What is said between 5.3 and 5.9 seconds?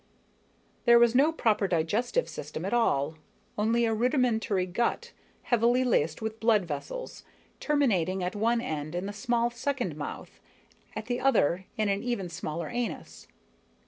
heavily